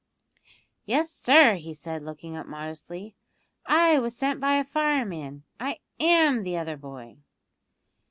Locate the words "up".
2.35-2.47